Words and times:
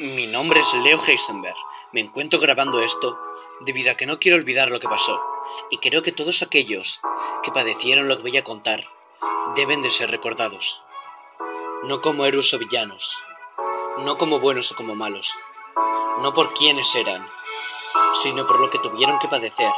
Mi 0.00 0.26
nombre 0.26 0.60
es 0.60 0.72
Leo 0.72 0.98
Heisenberg. 1.06 1.56
Me 1.92 2.00
encuentro 2.00 2.40
grabando 2.40 2.80
esto 2.80 3.18
debido 3.60 3.92
a 3.92 3.96
que 3.96 4.06
no 4.06 4.18
quiero 4.18 4.38
olvidar 4.38 4.70
lo 4.70 4.80
que 4.80 4.88
pasó 4.88 5.22
y 5.68 5.76
creo 5.76 6.00
que 6.00 6.10
todos 6.10 6.40
aquellos 6.40 7.02
que 7.42 7.52
padecieron 7.52 8.08
lo 8.08 8.16
que 8.16 8.22
voy 8.22 8.38
a 8.38 8.42
contar 8.42 8.88
deben 9.56 9.82
de 9.82 9.90
ser 9.90 10.10
recordados. 10.10 10.82
No 11.82 12.00
como 12.00 12.24
héroes 12.24 12.54
o 12.54 12.58
villanos, 12.58 13.14
no 13.98 14.16
como 14.16 14.40
buenos 14.40 14.72
o 14.72 14.74
como 14.74 14.94
malos, 14.94 15.36
no 16.22 16.32
por 16.32 16.54
quienes 16.54 16.94
eran, 16.94 17.28
sino 18.22 18.46
por 18.46 18.58
lo 18.58 18.70
que 18.70 18.78
tuvieron 18.78 19.18
que 19.18 19.28
padecer 19.28 19.72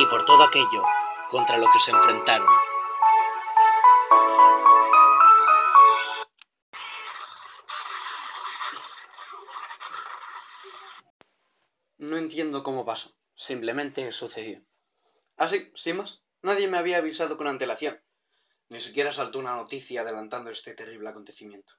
y 0.00 0.06
por 0.06 0.24
todo 0.24 0.42
aquello 0.42 0.82
contra 1.30 1.58
lo 1.58 1.70
que 1.70 1.78
se 1.78 1.92
enfrentaron. 1.92 2.48
No 12.02 12.16
entiendo 12.16 12.64
cómo 12.64 12.84
pasó, 12.84 13.14
simplemente 13.32 14.10
sucedió. 14.10 14.60
Así, 15.36 15.70
sin 15.72 15.98
más, 15.98 16.24
nadie 16.42 16.66
me 16.66 16.76
había 16.76 16.98
avisado 16.98 17.36
con 17.36 17.46
antelación. 17.46 18.02
Ni 18.70 18.80
siquiera 18.80 19.12
saltó 19.12 19.38
una 19.38 19.54
noticia 19.54 20.00
adelantando 20.00 20.50
este 20.50 20.74
terrible 20.74 21.10
acontecimiento. 21.10 21.74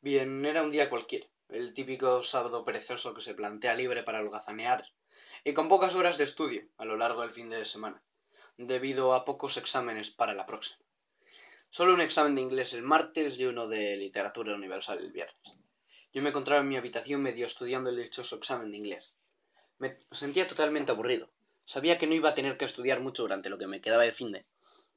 Bien, 0.00 0.42
era 0.46 0.62
un 0.62 0.70
día 0.70 0.88
cualquiera, 0.88 1.26
el 1.50 1.74
típico 1.74 2.22
sábado 2.22 2.64
perezoso 2.64 3.12
que 3.12 3.20
se 3.20 3.34
plantea 3.34 3.74
libre 3.74 4.02
para 4.02 4.20
holgazanear 4.20 4.82
y 5.44 5.52
con 5.52 5.68
pocas 5.68 5.94
horas 5.94 6.16
de 6.16 6.24
estudio 6.24 6.66
a 6.78 6.86
lo 6.86 6.96
largo 6.96 7.20
del 7.20 7.32
fin 7.32 7.50
de 7.50 7.66
semana, 7.66 8.02
debido 8.56 9.12
a 9.12 9.26
pocos 9.26 9.58
exámenes 9.58 10.08
para 10.08 10.32
la 10.32 10.46
próxima. 10.46 10.86
Solo 11.68 11.92
un 11.92 12.00
examen 12.00 12.34
de 12.34 12.40
inglés 12.40 12.72
el 12.72 12.82
martes 12.82 13.36
y 13.36 13.44
uno 13.44 13.68
de 13.68 13.94
literatura 13.98 14.54
universal 14.54 15.00
el 15.00 15.12
viernes. 15.12 15.61
Yo 16.14 16.20
me 16.20 16.28
encontraba 16.28 16.60
en 16.60 16.68
mi 16.68 16.76
habitación 16.76 17.22
medio 17.22 17.46
estudiando 17.46 17.88
el 17.88 17.96
dichoso 17.96 18.36
examen 18.36 18.70
de 18.70 18.76
inglés. 18.76 19.14
Me 19.78 19.96
sentía 20.10 20.46
totalmente 20.46 20.92
aburrido. 20.92 21.30
Sabía 21.64 21.96
que 21.96 22.06
no 22.06 22.14
iba 22.14 22.28
a 22.28 22.34
tener 22.34 22.58
que 22.58 22.66
estudiar 22.66 23.00
mucho 23.00 23.22
durante 23.22 23.48
lo 23.48 23.56
que 23.56 23.66
me 23.66 23.80
quedaba 23.80 24.02
de 24.02 24.12
fin 24.12 24.30
de, 24.30 24.44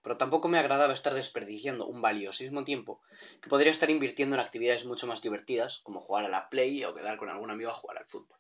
pero 0.02 0.18
tampoco 0.18 0.50
me 0.50 0.60
agradaba 0.60 0.92
estar 0.92 1.14
desperdiciando 1.14 1.88
un 1.88 2.02
valiosísimo 2.02 2.66
tiempo 2.66 3.02
que 3.42 3.48
podría 3.48 3.72
estar 3.72 3.90
invirtiendo 3.90 4.36
en 4.36 4.42
actividades 4.42 4.84
mucho 4.84 5.08
más 5.08 5.22
divertidas, 5.22 5.80
como 5.80 6.02
jugar 6.02 6.26
a 6.26 6.30
la 6.30 6.50
play 6.50 6.84
o 6.84 6.94
quedar 6.94 7.16
con 7.18 7.30
algún 7.30 7.50
amigo 7.50 7.70
a 7.70 7.76
jugar 7.76 7.98
al 7.98 8.08
fútbol. 8.08 8.38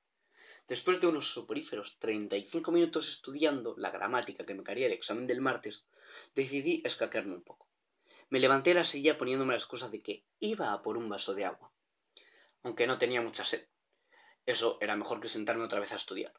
Después 0.68 1.00
de 1.00 1.08
unos 1.08 1.32
soporíferos 1.32 1.98
35 2.00 2.74
minutos 2.74 3.08
estudiando 3.08 3.76
la 3.78 3.90
gramática 3.90 4.46
que 4.46 4.54
me 4.54 4.64
caería 4.64 4.88
el 4.88 4.94
examen 4.94 5.28
del 5.28 5.40
martes, 5.40 5.86
decidí 6.36 6.82
escaquearme 6.84 7.36
un 7.36 7.44
poco. 7.44 7.70
Me 8.30 8.40
levanté 8.40 8.72
de 8.72 8.82
la 8.82 8.84
silla 8.84 9.18
poniéndome 9.18 9.54
la 9.54 9.60
excusa 9.60 9.88
de 9.88 10.02
que 10.02 10.26
iba 10.42 10.74
a 10.74 10.82
por 10.82 10.98
un 10.98 11.08
vaso 11.08 11.34
de 11.34 11.46
agua 11.46 11.72
aunque 12.66 12.88
no 12.88 12.98
tenía 12.98 13.22
mucha 13.22 13.44
sed. 13.44 13.68
Eso 14.44 14.80
era 14.82 14.96
mejor 14.96 15.22
que 15.22 15.30
sentarme 15.30 15.66
otra 15.66 15.80
vez 15.80 15.94
a 15.94 15.98
estudiar. 15.98 16.34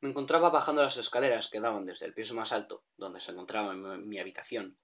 Me 0.00 0.10
encontraba 0.10 0.50
bajando 0.50 0.82
las 0.82 0.98
escaleras 0.98 1.48
que 1.48 1.60
daban 1.60 1.86
desde 1.86 2.04
el 2.04 2.12
piso 2.12 2.34
más 2.34 2.52
alto, 2.52 2.84
donde 2.98 3.20
se 3.20 3.32
encontraba 3.32 3.72
mi, 3.72 4.18
habitación, 4.18 4.76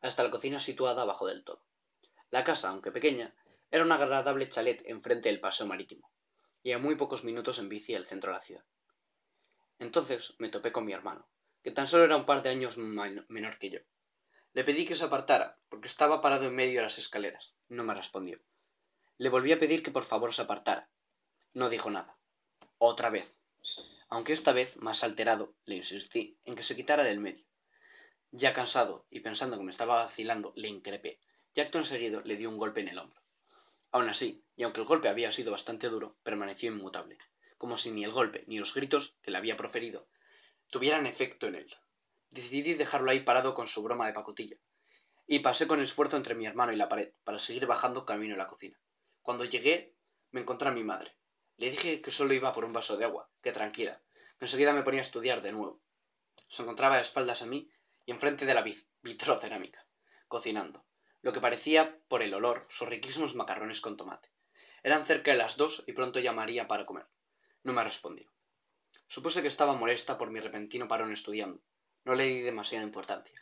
hasta 0.00 0.22
la 0.22 0.30
cocina 0.30 0.60
situada 0.60 1.02
abajo 1.02 1.26
del 1.26 1.42
todo. 1.42 1.64
La 2.30 2.44
casa, 2.44 2.68
aunque 2.68 2.92
pequeña, 2.92 3.34
era 3.72 3.82
un 3.82 3.90
agradable 3.90 4.48
chalet 4.48 4.80
enfrente 4.86 5.28
del 5.28 5.40
paseo 5.40 5.66
marítimo, 5.66 6.12
y 6.62 6.70
a 6.70 6.78
muy 6.78 6.94
pocos 6.94 7.24
minutos 7.24 7.58
en 7.58 7.68
bici 7.68 7.96
al 7.96 8.06
centro 8.06 8.30
de 8.30 8.36
la 8.36 8.42
ciudad. 8.42 8.64
Entonces 9.80 10.36
me 10.38 10.48
topé 10.48 10.70
con 10.70 10.84
mi 10.84 10.92
hermano, 10.92 11.28
que 11.60 11.72
tan 11.72 11.88
solo 11.88 12.04
era 12.04 12.16
un 12.16 12.24
par 12.24 12.44
de 12.44 12.50
años 12.50 12.78
menor 12.78 13.58
que 13.58 13.70
yo. 13.70 13.80
Le 14.52 14.62
pedí 14.62 14.86
que 14.86 14.94
se 14.94 15.04
apartara, 15.04 15.58
porque 15.68 15.88
estaba 15.88 16.20
parado 16.20 16.44
en 16.44 16.54
medio 16.54 16.78
de 16.78 16.84
las 16.84 16.98
escaleras. 16.98 17.56
No 17.68 17.82
me 17.82 17.94
respondió. 17.94 18.40
Le 19.22 19.28
volví 19.28 19.52
a 19.52 19.58
pedir 19.58 19.82
que 19.82 19.90
por 19.90 20.04
favor 20.04 20.32
se 20.32 20.40
apartara. 20.40 20.88
No 21.52 21.68
dijo 21.68 21.90
nada. 21.90 22.16
Otra 22.78 23.10
vez. 23.10 23.36
Aunque 24.08 24.32
esta 24.32 24.52
vez, 24.52 24.78
más 24.78 25.04
alterado, 25.04 25.52
le 25.66 25.76
insistí 25.76 26.38
en 26.44 26.54
que 26.54 26.62
se 26.62 26.74
quitara 26.74 27.04
del 27.04 27.20
medio. 27.20 27.44
Ya 28.30 28.54
cansado 28.54 29.04
y 29.10 29.20
pensando 29.20 29.58
que 29.58 29.62
me 29.62 29.72
estaba 29.72 30.04
vacilando, 30.04 30.54
le 30.56 30.68
increpé, 30.68 31.20
y 31.52 31.60
acto 31.60 31.76
enseguido 31.76 32.22
le 32.22 32.36
di 32.36 32.46
un 32.46 32.56
golpe 32.56 32.80
en 32.80 32.88
el 32.88 32.98
hombro. 32.98 33.20
Aún 33.90 34.08
así, 34.08 34.42
y 34.56 34.62
aunque 34.62 34.80
el 34.80 34.86
golpe 34.86 35.10
había 35.10 35.30
sido 35.32 35.52
bastante 35.52 35.90
duro, 35.90 36.16
permaneció 36.22 36.72
inmutable, 36.72 37.18
como 37.58 37.76
si 37.76 37.90
ni 37.90 38.04
el 38.04 38.12
golpe 38.12 38.44
ni 38.46 38.58
los 38.58 38.72
gritos 38.72 39.18
que 39.20 39.30
le 39.30 39.36
había 39.36 39.58
proferido 39.58 40.08
tuvieran 40.70 41.04
efecto 41.04 41.46
en 41.46 41.56
él. 41.56 41.76
Decidí 42.30 42.72
dejarlo 42.72 43.10
ahí 43.10 43.20
parado 43.20 43.54
con 43.54 43.66
su 43.66 43.82
broma 43.82 44.06
de 44.06 44.14
pacotilla, 44.14 44.56
y 45.26 45.40
pasé 45.40 45.66
con 45.66 45.82
esfuerzo 45.82 46.16
entre 46.16 46.34
mi 46.34 46.46
hermano 46.46 46.72
y 46.72 46.76
la 46.76 46.88
pared 46.88 47.12
para 47.22 47.38
seguir 47.38 47.66
bajando 47.66 48.06
camino 48.06 48.34
a 48.34 48.38
la 48.38 48.46
cocina. 48.46 48.80
Cuando 49.30 49.44
llegué, 49.44 49.94
me 50.32 50.40
encontré 50.40 50.68
a 50.68 50.72
mi 50.72 50.82
madre. 50.82 51.14
Le 51.56 51.70
dije 51.70 52.02
que 52.02 52.10
solo 52.10 52.34
iba 52.34 52.52
por 52.52 52.64
un 52.64 52.72
vaso 52.72 52.96
de 52.96 53.04
agua, 53.04 53.30
que 53.40 53.52
tranquila, 53.52 54.02
que 54.36 54.46
enseguida 54.46 54.72
me 54.72 54.82
ponía 54.82 55.02
a 55.02 55.02
estudiar 55.08 55.40
de 55.40 55.52
nuevo. 55.52 55.80
Se 56.48 56.62
encontraba 56.62 56.96
de 56.96 57.02
espaldas 57.02 57.40
a 57.40 57.46
mí 57.46 57.70
y 58.06 58.10
enfrente 58.10 58.44
de 58.44 58.54
la 58.54 58.64
vitrocerámica, 59.02 59.86
cocinando, 60.26 60.84
lo 61.22 61.30
que 61.30 61.40
parecía, 61.40 62.00
por 62.08 62.22
el 62.22 62.34
olor, 62.34 62.66
sus 62.70 62.88
riquísimos 62.88 63.36
macarrones 63.36 63.80
con 63.80 63.96
tomate. 63.96 64.32
Eran 64.82 65.06
cerca 65.06 65.30
de 65.30 65.38
las 65.38 65.56
dos 65.56 65.84
y 65.86 65.92
pronto 65.92 66.18
llamaría 66.18 66.66
para 66.66 66.84
comer. 66.84 67.06
No 67.62 67.72
me 67.72 67.84
respondió. 67.84 68.32
Supuse 69.06 69.42
que 69.42 69.46
estaba 69.46 69.74
molesta 69.74 70.18
por 70.18 70.32
mi 70.32 70.40
repentino 70.40 70.88
parón 70.88 71.12
estudiando. 71.12 71.62
No 72.04 72.16
le 72.16 72.24
di 72.24 72.40
demasiada 72.40 72.84
importancia, 72.84 73.38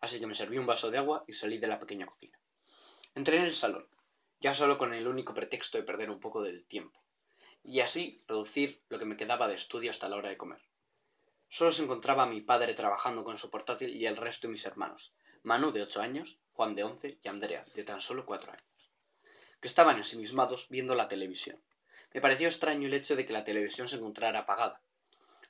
así 0.00 0.20
que 0.20 0.28
me 0.28 0.36
serví 0.36 0.58
un 0.58 0.66
vaso 0.66 0.92
de 0.92 0.98
agua 0.98 1.24
y 1.26 1.32
salí 1.32 1.58
de 1.58 1.66
la 1.66 1.80
pequeña 1.80 2.06
cocina. 2.06 2.38
Entré 3.16 3.38
en 3.38 3.42
el 3.42 3.52
salón 3.52 3.88
ya 4.42 4.52
solo 4.52 4.76
con 4.76 4.92
el 4.92 5.06
único 5.06 5.34
pretexto 5.34 5.78
de 5.78 5.84
perder 5.84 6.10
un 6.10 6.18
poco 6.18 6.42
del 6.42 6.66
tiempo, 6.66 7.00
y 7.62 7.78
así 7.78 8.24
reducir 8.26 8.82
lo 8.88 8.98
que 8.98 9.04
me 9.04 9.16
quedaba 9.16 9.46
de 9.46 9.54
estudio 9.54 9.90
hasta 9.90 10.08
la 10.08 10.16
hora 10.16 10.30
de 10.30 10.36
comer. 10.36 10.60
Solo 11.48 11.70
se 11.70 11.84
encontraba 11.84 12.26
mi 12.26 12.40
padre 12.40 12.74
trabajando 12.74 13.22
con 13.22 13.38
su 13.38 13.50
portátil 13.50 13.94
y 13.94 14.04
el 14.04 14.16
resto 14.16 14.48
de 14.48 14.52
mis 14.52 14.66
hermanos, 14.66 15.14
Manu 15.44 15.70
de 15.70 15.82
ocho 15.82 16.00
años, 16.00 16.38
Juan 16.54 16.74
de 16.74 16.82
once 16.82 17.18
y 17.22 17.28
Andrea 17.28 17.64
de 17.72 17.84
tan 17.84 18.00
solo 18.00 18.26
cuatro 18.26 18.50
años, 18.50 18.90
que 19.60 19.68
estaban 19.68 19.96
ensimismados 19.96 20.66
viendo 20.68 20.96
la 20.96 21.06
televisión. 21.06 21.62
Me 22.12 22.20
pareció 22.20 22.48
extraño 22.48 22.88
el 22.88 22.94
hecho 22.94 23.14
de 23.14 23.24
que 23.24 23.32
la 23.32 23.44
televisión 23.44 23.86
se 23.86 23.96
encontrara 23.96 24.40
apagada. 24.40 24.82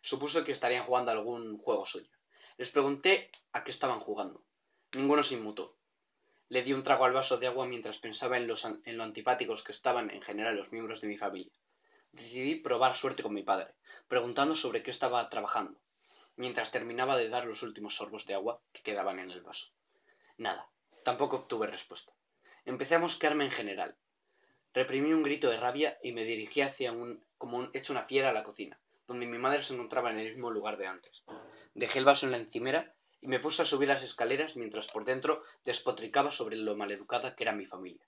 Supuso 0.03 0.45
que 0.45 0.53
estarían 0.53 0.85
jugando 0.85 1.13
algún 1.13 1.57
juego 1.57 1.87
suyo. 1.87 2.11
Les 2.59 2.69
pregunté 2.69 3.31
a 3.53 3.65
qué 3.65 3.71
estaban 3.71 4.01
jugando. 4.01 4.45
Ninguno 4.93 5.23
se 5.23 5.35
inmutó. 5.35 5.79
Le 6.53 6.63
di 6.63 6.75
un 6.75 6.83
trago 6.83 7.07
al 7.07 7.15
vaso 7.15 7.39
de 7.39 7.47
agua 7.47 7.65
mientras 7.65 7.97
pensaba 7.97 8.37
en, 8.37 8.47
lo 8.47 9.03
antipáticos 9.03 9.65
que 9.65 9.73
estaban 9.73 10.11
en 10.11 10.21
general 10.21 10.55
los 10.55 10.71
miembros 10.71 11.01
de 11.01 11.09
mi 11.09 11.17
familia. 11.17 11.51
Decidí 12.11 12.57
probar 12.57 12.93
suerte 12.93 13.23
con 13.23 13.33
mi 13.33 13.43
padre, 13.43 13.75
preguntando 14.07 14.55
sobre 14.55 14.83
qué 14.83 14.91
estaba 14.91 15.31
trabajando, 15.31 15.81
mientras 16.37 16.71
terminaba 16.71 17.17
de 17.17 17.31
dar 17.31 17.47
los 17.47 17.63
últimos 17.63 17.97
sorbos 17.97 18.27
de 18.27 18.35
agua 18.35 18.61
que 18.71 18.83
quedaban 18.83 19.19
en 19.19 19.31
el 19.31 19.41
vaso. 19.41 19.69
Nada, 20.37 20.69
tampoco 21.05 21.37
obtuve 21.37 21.69
respuesta. 21.69 22.13
Empecé 22.67 22.97
a 22.97 22.99
mosquearme 22.99 23.45
en 23.45 23.51
general. 23.51 23.97
Reprimí 24.75 25.15
un 25.15 25.23
grito 25.23 25.49
de 25.49 25.57
rabia 25.57 25.99
y 26.03 26.13
me 26.13 26.25
dirigí 26.25 26.61
hacia 26.61 26.93
un, 26.93 27.25
como 27.39 27.57
un, 27.57 27.71
hecho 27.73 27.95
una 27.95 28.05
fiera 28.05 28.29
a 28.29 28.35
la 28.35 28.45
cocina, 28.45 28.79
donde 29.07 29.25
mi 29.25 29.39
madre 29.39 29.63
se 29.63 29.73
encontraba 29.73 30.11
en 30.11 30.19
el 30.19 30.29
mismo 30.29 30.51
lugar 30.51 30.77
de 30.77 30.87
antes. 30.87 31.25
Dejé 31.73 31.99
el 31.99 32.05
vaso 32.05 32.27
en 32.27 32.33
la 32.33 32.39
encimera 32.39 32.95
y 33.23 33.29
me 33.29 33.39
puse 33.39 33.63
a 33.63 33.65
subir 33.65 33.89
las 33.89 34.03
escaleras 34.03 34.57
mientras 34.57 34.89
por 34.89 35.05
dentro 35.05 35.43
despotricaba 35.65 36.33
sobre 36.33 36.57
lo 36.57 36.77
maleducada 36.77 37.37
que 37.37 37.45
era 37.45 37.53
mi 37.53 37.65
familia. 37.65 38.05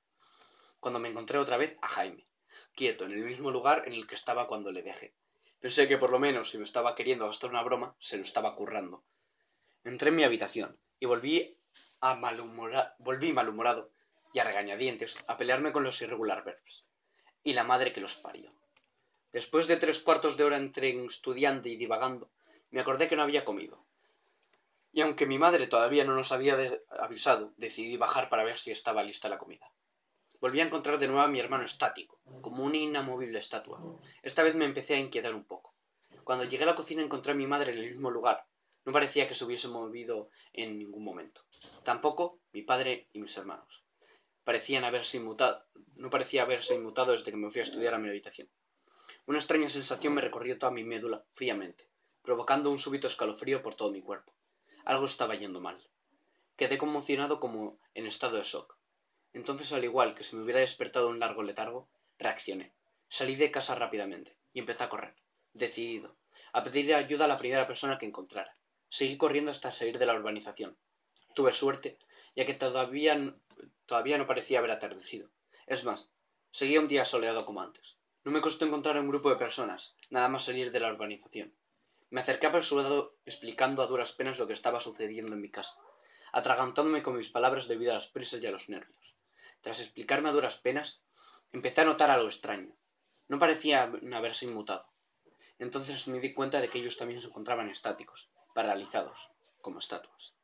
Cuando 0.81 0.99
me 0.99 1.09
encontré 1.09 1.39
otra 1.39 1.57
vez 1.57 1.79
a 1.81 1.89
Jaime, 1.89 2.27
quieto 2.75 3.05
en 3.05 3.13
el 3.13 3.23
mismo 3.23 3.53
lugar 3.53 3.85
en 3.87 3.93
el 3.93 4.09
que 4.09 4.17
estaba 4.17 4.49
cuando 4.49 4.73
le 4.73 4.83
dejé. 4.83 5.15
Pensé 5.61 5.87
que 5.87 5.99
por 5.99 6.11
lo 6.11 6.19
menos 6.19 6.51
si 6.51 6.59
me 6.59 6.65
estaba 6.65 6.97
queriendo 6.97 7.27
gastar 7.27 7.51
una 7.51 7.63
broma, 7.63 7.95
se 8.01 8.17
lo 8.17 8.25
estaba 8.25 8.57
currando. 8.57 9.05
Entré 9.85 10.09
en 10.09 10.17
mi 10.17 10.25
habitación 10.25 10.77
y 10.99 11.07
volví 11.07 11.57
a 12.01 12.15
volví 12.99 13.33
malhumorado 13.33 13.91
y 14.33 14.41
a 14.41 14.45
regañadientes 14.45 15.17
a 15.29 15.37
pelearme 15.37 15.73
con 15.73 15.85
los 15.85 16.03
irregular 16.03 16.43
verbs. 16.45 16.85
Y 17.45 17.53
la 17.53 17.63
madre 17.63 17.93
que 17.93 18.01
los 18.01 18.17
parió. 18.17 18.53
Después 19.33 19.69
de 19.69 19.77
tres 19.77 20.01
cuartos 20.01 20.37
de 20.37 20.45
hora 20.45 20.57
entre 20.57 20.91
estudiando 21.05 21.69
y 21.69 21.77
divagando, 21.77 22.31
me 22.71 22.81
acordé 22.81 23.09
que 23.09 23.17
no 23.17 23.23
había 23.23 23.45
comido 23.45 23.84
y 24.95 25.01
aunque 25.01 25.27
mi 25.27 25.39
madre 25.39 25.67
todavía 25.67 26.05
no 26.05 26.15
nos 26.15 26.31
había 26.31 26.57
avisado, 27.01 27.53
decidí 27.57 27.97
bajar 27.97 28.29
para 28.29 28.45
ver 28.45 28.59
si 28.59 28.71
estaba 28.71 29.03
lista 29.03 29.29
la 29.29 29.39
comida. 29.39 29.69
Volví 30.41 30.61
a 30.61 30.65
encontrar 30.65 31.01
de 31.01 31.09
nuevo 31.09 31.23
a 31.23 31.27
mi 31.27 31.41
hermano 31.41 31.65
estático, 31.65 32.21
como 32.41 32.63
una 32.63 32.77
inamovible 32.77 33.41
estatua. 33.41 33.83
Esta 34.23 34.45
vez 34.45 34.55
me 34.55 34.65
empecé 34.65 34.95
a 34.95 35.01
inquietar 35.01 35.35
un 35.35 35.47
poco. 35.47 35.75
Cuando 36.23 36.45
llegué 36.45 36.63
a 36.63 36.69
la 36.69 36.77
cocina 36.77 37.03
encontré 37.03 37.33
a 37.33 37.35
mi 37.35 37.45
madre 37.45 37.73
en 37.73 37.79
el 37.79 37.91
mismo 37.91 38.09
lugar. 38.09 38.47
No 38.85 38.93
parecía 38.93 39.27
que 39.27 39.35
se 39.35 39.45
hubiese 39.45 39.67
movido 39.67 40.29
en 40.53 40.79
ningún 40.79 41.03
momento. 41.03 41.41
Tampoco 41.83 42.39
mi 42.53 42.63
padre 42.63 43.09
y 43.13 43.19
mis 43.19 43.37
hermanos. 43.37 43.83
Parecían 44.45 44.85
haberse 44.85 45.17
inmutado, 45.17 45.65
no 45.97 46.09
parecía 46.09 46.43
haberse 46.43 46.77
inmutado 46.77 47.11
desde 47.11 47.33
que 47.33 47.37
me 47.37 47.51
fui 47.51 47.61
a 47.61 47.65
estudiar 47.65 47.95
a 47.95 47.99
mi 47.99 48.11
habitación. 48.11 48.49
Una 49.27 49.39
extraña 49.39 49.69
sensación 49.71 50.15
me 50.15 50.21
recorrió 50.21 50.57
toda 50.57 50.71
mi 50.71 50.85
médula 50.85 51.25
fríamente, 51.33 51.89
provocando 52.23 52.71
un 52.71 52.79
súbito 52.79 53.09
escalofrío 53.09 53.61
por 53.61 53.75
todo 53.75 53.91
mi 53.91 54.01
cuerpo. 54.01 54.34
Algo 54.85 55.07
estaba 55.07 55.35
yendo 55.35 55.61
mal. 55.61 55.79
Quedé 56.57 56.77
conmocionado 56.77 57.41
como 57.41 57.81
en 57.95 58.07
estado 58.07 58.37
de 58.37 58.43
shock. 58.43 58.77
Entonces, 59.33 59.73
al 59.73 59.83
igual 59.83 60.15
que 60.15 60.23
si 60.23 60.37
me 60.37 60.43
hubiera 60.43 60.61
despertado 60.61 61.09
un 61.09 61.19
largo 61.19 61.43
letargo, 61.43 61.89
reaccioné. 62.19 62.75
Salí 63.09 63.35
de 63.35 63.51
casa 63.51 63.75
rápidamente 63.75 64.37
y 64.53 64.61
empecé 64.61 64.85
a 64.85 64.89
correr, 64.91 65.17
decidido, 65.55 66.17
a 66.53 66.63
pedir 66.63 66.95
ayuda 66.95 67.25
a 67.25 67.29
la 67.29 67.39
primera 67.39 67.67
persona 67.67 67.97
que 67.97 68.07
encontrara. 68.07 68.57
Seguí 68.89 69.17
corriendo 69.17 69.51
hasta 69.51 69.73
salir 69.73 69.99
de 69.99 70.07
la 70.07 70.15
urbanización. 70.15 70.77
Tuve 71.35 71.53
suerte, 71.53 71.99
ya 72.37 72.45
que 72.45 72.55
todavía, 72.55 73.35
todavía 73.87 74.19
no 74.19 74.27
parecía 74.27 74.59
haber 74.59 74.71
atardecido. 74.71 75.31
Es 75.67 75.85
más, 75.85 76.11
seguía 76.51 76.81
un 76.81 76.89
día 76.89 77.05
soleado 77.05 77.47
como 77.47 77.63
antes. 77.63 77.97
No 78.23 78.33
me 78.33 78.43
costó 78.43 78.67
encontrar 78.67 78.99
un 78.99 79.09
grupo 79.09 79.31
de 79.31 79.37
personas, 79.37 79.97
nada 80.11 80.29
más 80.29 80.45
salir 80.45 80.71
de 80.71 80.81
la 80.81 80.93
urbanización. 80.93 81.55
Me 82.15 82.21
acerqué 82.21 82.47
apresurado 82.47 83.19
explicando 83.27 83.83
a 83.83 83.89
duras 83.89 84.13
penas 84.13 84.39
lo 84.39 84.47
que 84.47 84.53
estaba 84.53 84.79
sucediendo 84.79 85.33
en 85.35 85.41
mi 85.41 85.51
casa, 85.51 85.77
atragantándome 86.31 87.03
con 87.03 87.17
mis 87.17 87.29
palabras 87.29 87.67
debido 87.67 87.91
a 87.91 87.97
las 87.97 88.07
prisas 88.07 88.41
y 88.41 88.47
a 88.47 88.53
los 88.53 88.69
nervios. 88.69 89.17
Tras 89.63 89.81
explicarme 89.81 90.29
a 90.29 90.33
duras 90.33 90.57
penas, 90.57 91.03
empecé 91.51 91.81
a 91.81 91.87
notar 91.87 92.11
algo 92.11 92.29
extraño. 92.29 92.73
No 93.27 93.41
parecía 93.41 93.91
haberse 94.13 94.45
inmutado. 94.45 94.87
Entonces 95.59 96.07
me 96.07 96.21
di 96.21 96.33
cuenta 96.33 96.61
de 96.61 96.71
que 96.71 96.79
ellos 96.79 96.97
también 96.97 97.21
se 97.21 97.27
encontraban 97.27 97.69
estáticos, 97.69 98.31
paralizados, 98.55 99.19
como 99.61 99.81
estatuas. 99.81 100.35